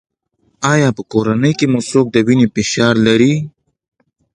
ایا 0.73 0.89
په 0.97 1.01
کورنۍ 1.11 1.53
کې 1.59 1.65
مو 1.71 1.79
څوک 1.89 2.05
د 2.11 2.17
وینې 2.27 2.47
فشار 2.55 2.95
لري؟ 3.07 3.33